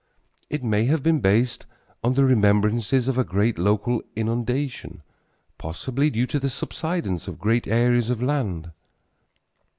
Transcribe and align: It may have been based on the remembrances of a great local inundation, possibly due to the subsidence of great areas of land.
It 0.49 0.63
may 0.63 0.85
have 0.85 1.03
been 1.03 1.19
based 1.19 1.67
on 2.03 2.15
the 2.15 2.25
remembrances 2.25 3.07
of 3.07 3.19
a 3.19 3.23
great 3.23 3.59
local 3.59 4.01
inundation, 4.15 5.03
possibly 5.59 6.09
due 6.09 6.25
to 6.25 6.39
the 6.39 6.49
subsidence 6.49 7.27
of 7.27 7.37
great 7.37 7.67
areas 7.67 8.09
of 8.09 8.19
land. 8.19 8.71